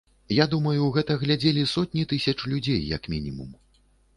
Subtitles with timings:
[0.35, 3.57] Я думаю, гэта глядзелі сотні тысяч людзей як мінімум.